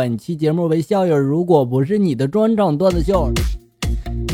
[0.00, 3.30] 本期节目为校友，如果不是你的专场段子秀。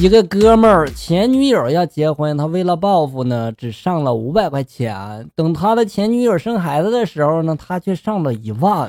[0.01, 5.29] 一个哥们儿前女友要结婚，他为了报复呢，只上了五百块钱。
[5.35, 8.89] 等他的前女友生孩子的时候呢，他却上了一万。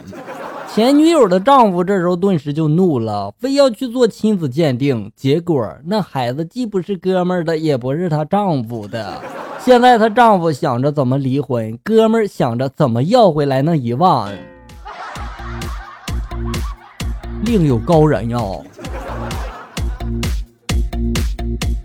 [0.71, 5.11] 前女友的丈夫这时候顿时就怒了，非要去做亲子鉴定。
[5.15, 9.19] 结果那孩子既不是哥们儿的，也不是她丈夫的。
[9.59, 14.31] 现在她丈夫想着怎么离婚，哥们儿想着怎么要回来那一万。
[17.43, 18.63] 另有高人哟。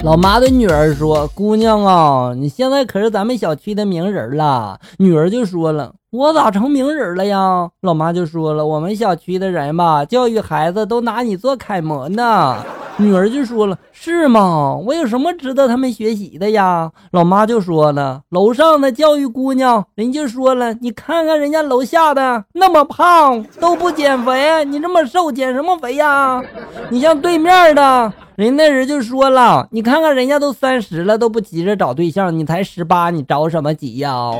[0.03, 12.57] 老妈对女儿说：“姑娘啊，你现在可是咱们小区的名人了。”女儿就说了：“我咋成名人了呀？”老妈就说了：“我们小区的人吧，教育孩子都拿你做楷模呢。”
[12.99, 14.77] 女儿就说了：“是吗？
[14.87, 26.43] 我有什么值得他们学习的呀？”老妈就说了：“楼上的教育姑娘，人家说了，你看看人家楼下的那么胖都不减肥，你这么瘦减什么肥呀？
[26.91, 34.31] 你像对面的。”人那人就说了：“你看看人家都三十了，都不急着找对象，你才十八，你着什么急呀？”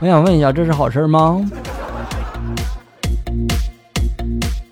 [0.00, 1.44] 我想问一下，这是好事吗？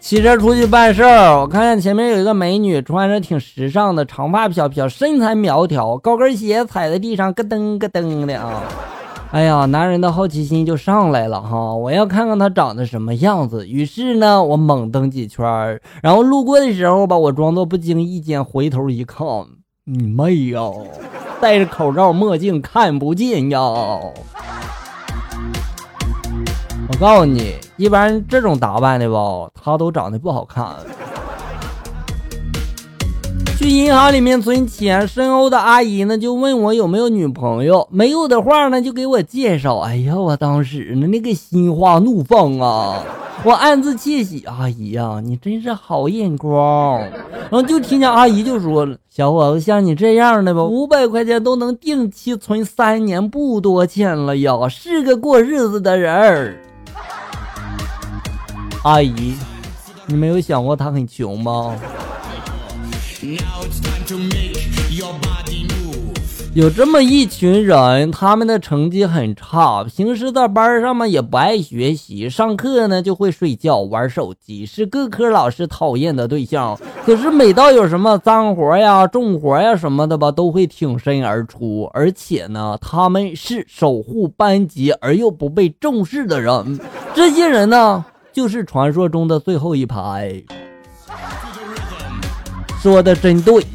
[0.08, 8.62] 骑车出去办事儿，我看见前面有一个美女，穿着挺时尚的，长发飘飘，身材苗条，高跟鞋踩在地上咯噔咯噔的啊。
[9.32, 11.74] 哎呀，男人的好奇心就上来了哈！
[11.74, 13.68] 我要看看她长得什么样子。
[13.68, 19.26] 于是呢，我猛蹬几圈儿，然后路过的时候吧，我装作不经意间回头一看，
[19.84, 20.62] 你妹呀！
[21.38, 23.60] 戴着口罩墨镜看不见呀！
[26.90, 30.74] 我告诉你，一般这种打扮的吧，他都长得不好看。
[33.58, 39.80] 去银行里面存钱，身后的阿姨呢就问我有没有女朋友，没有的话呢就给我介绍。
[39.80, 43.04] 哎呀，我当时呢那个心花怒放啊，
[43.44, 44.42] 我暗自窃喜。
[44.46, 47.00] 阿姨呀，你真是好眼光。
[47.00, 56.56] 然后就听见阿姨就说了：“小伙子，像你这样的吧，五百块钱都能定期存三年，不多钱了呀，是个过日子的人儿。”
[58.84, 59.34] 阿姨，
[60.06, 61.74] 你没有想过他很穷吗？
[66.54, 76.78] 有这么一群人，他们的成绩很差，平时在班上嘛也不爱学习，上课呢就会睡觉、玩手机，是各科老师讨厌的对象。
[77.04, 81.90] 可是每到有什么脏活呀、重活呀什么的吧，都会挺身而出。
[81.92, 86.80] 而且呢，他们是守护班级而又不被重视的人。
[87.14, 88.04] 这些人呢，
[88.38, 90.40] 就是传说中的最后一排。
[92.80, 93.66] 说的真对。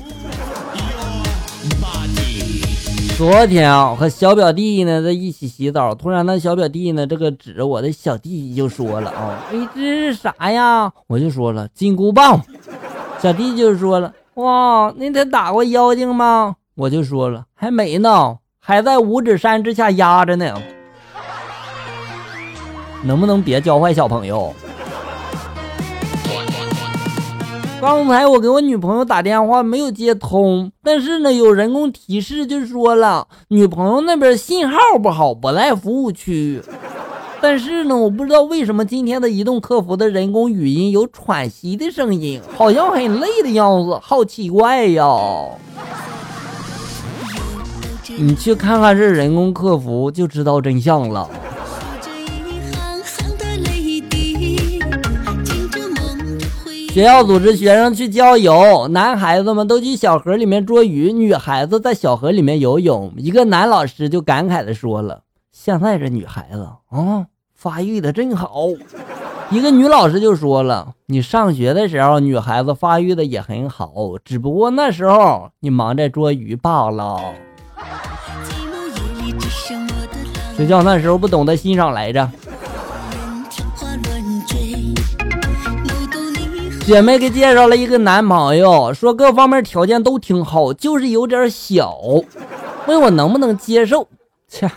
[3.18, 10.90] 昨天啊，和小表弟呢在一起洗澡，突然那小表弟呢这个指着我的小弟弟就说了啊，你，这是啥呀？
[11.08, 12.42] 我就说了金箍棒。
[13.20, 16.56] 小弟就说了，哇，你得打过妖精吗？
[16.76, 20.56] 我就说了还没呢，还在五指山之下压着呢。
[23.04, 24.54] 能不能别教坏小朋友？
[27.82, 36.62] 刚才我给我女朋友打电话没有接通，但是呢有人工提示就说了女朋友那边信号不好，不在服务区。
[37.42, 45.06] 但是呢我不知道为什么今天的移动客服的人工语音有喘息的声音，好像很累的样子，好奇怪呀！
[48.18, 51.30] 你去看看这人工客服就知道真相了。
[56.94, 63.12] 学校组织学生去郊游，男孩子们都去小河里面捉鱼，女孩子在小河里面游泳。
[63.18, 68.68] 一个男老师就感慨的说了：“现在这女孩子啊，发育的真好。”
[69.50, 73.92] 一个女老师就说了：“你上学的时候，女孩子发育的也很好，
[74.24, 77.20] 只不过那时候你忙着捉鱼罢了。”
[80.56, 82.30] 谁叫那时候不懂得欣赏来着？
[86.86, 91.98] 姐妹给介绍了一个男朋友，说各方面条件都挺好，就是有点小，
[92.88, 94.06] 问我能不能接受。
[94.50, 94.70] 切，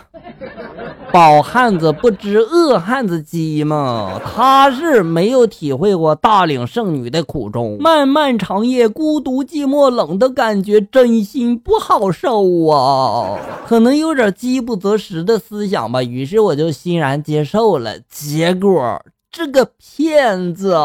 [1.11, 4.19] 饱汉子不知饿汉子饥嘛。
[4.23, 13.37] 他是没有体会过大龄剩女的苦衷，漫漫长夜孤独寂寞冷的感觉，真心不好受啊。
[13.67, 17.99] 可能有点饥不择食的思想吧，于是我就欣然接受了。
[18.09, 19.01] 结果。
[19.37, 20.75] 是个骗子，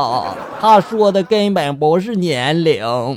[0.61, 3.17] 他说的根本不是年龄，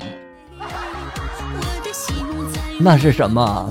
[2.80, 3.70] 那是什么？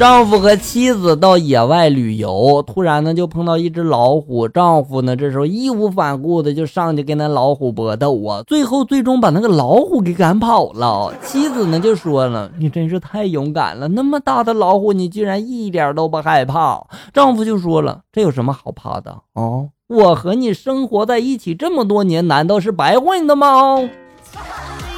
[0.00, 4.48] 丈夫和妻子到野外旅游，突然呢就碰到一只老虎。
[4.48, 11.12] 丈夫呢这时候义无反顾的就上去跟那老虎搏斗啊，最后最终把那个老虎给赶跑了。
[11.22, 16.82] 妻子呢就说了：“你真是太勇敢了，那么大的老虎你居然一点都不害怕。”
[17.12, 19.68] 丈夫就说了：“这有什么好怕的啊？
[19.86, 23.76] 我和你生活在一起这么多年，难道是白混的吗？”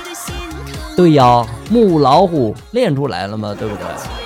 [0.96, 3.52] 对呀，母老虎练出来了吗？
[3.58, 4.21] 对不对？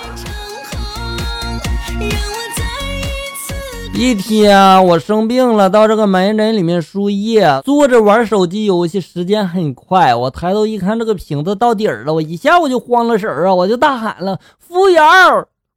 [3.99, 10.13] 一天我生病了，到这个门诊里面输液，坐着玩手机游戏，时间很快。
[10.13, 15.03] 我抬头一看，这个瓶子到底儿了，我一下我就慌了神儿啊，我就大喊了：“服务员，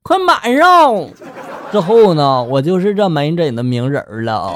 [0.02, 1.06] 快满上！”
[1.72, 4.52] 之后呢，我就是这门诊的名人了。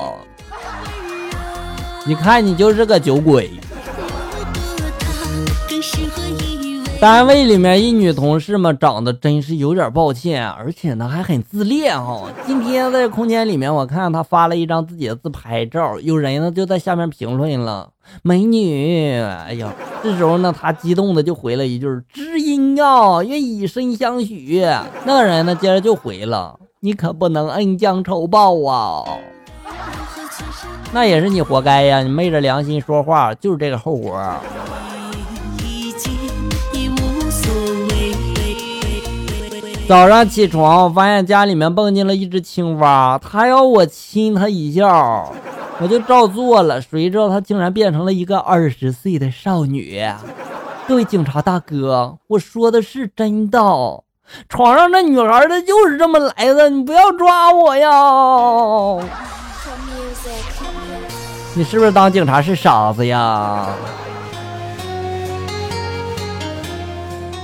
[2.05, 3.51] 你看，你就是个酒鬼。
[7.01, 12.23] 单位里面一女同事嘛，长得真是有点抱歉，而且呢还很自恋哈。
[12.47, 17.91] 今天在空间里面，我看她发了一张自己的自拍照，有人呢就在下面评论了
[18.23, 19.71] ：“美女。”哎呀，
[20.03, 24.65] 这时候呢，她激动的就回了一句：“知音啊，愿以身相许。”
[25.05, 29.05] 那个人呢，接着就回了：“你可不能恩将仇报啊。
[30.91, 34.19] ”那也是你活该呀，你昧着良心说话，就是这个后果。
[39.87, 45.31] 早上起床，发现家里面蹦进了一只青蛙，它要我亲它一下，
[45.79, 46.81] 我就照做了。
[46.81, 50.03] 谁知道它竟然变成了一个二十岁的少女。
[50.89, 53.59] 各位警察大哥，我说的是真的，
[54.49, 57.89] 床上那女孩她就是这么来的，你不要抓我呀！
[61.55, 63.69] 你是不是当警察是傻子呀？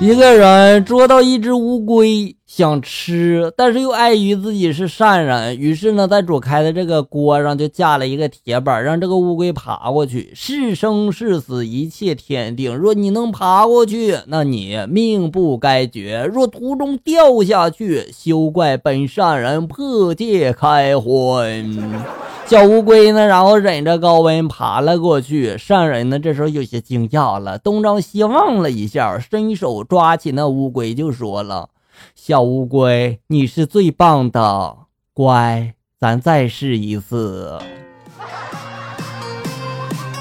[0.01, 10.33] 一个人捉到一只乌龟，想吃，但是又碍于自己是善人，于是呢，在煮开的这个锅上就架了一个铁板，让这个乌龟爬过去。
[10.35, 12.75] 是生是死，一切天定。
[12.75, 22.03] 若你能爬过去，那你命不该绝；若途中掉下去，休怪本善人破戒开荤。
[22.51, 25.57] 小乌龟呢，然后忍着高温爬了过去。
[25.57, 31.69] 善人呢，这时候有些惊讶了，东张西望了一下，伸手抓起那乌龟就说了
[32.15, 34.77] ：“小乌龟，你是最棒的，
[35.13, 37.59] 乖，咱再试一次。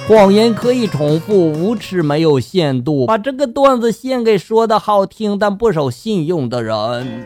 [0.07, 3.05] 谎言可以重复，无耻没有限度。
[3.05, 7.25] 把这个段子献给说的好听但不守信用的人。”